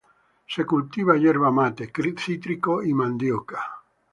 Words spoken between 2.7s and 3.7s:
y mandioca.